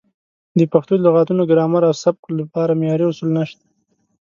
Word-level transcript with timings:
د 0.57 0.59
پښتو 0.73 0.93
د 0.97 1.01
لغتونو، 1.07 1.43
ګرامر 1.51 1.81
او 1.89 1.93
سبک 2.03 2.21
لپاره 2.39 2.77
معیاري 2.79 3.05
اصول 3.07 3.29
نشته. 3.37 3.63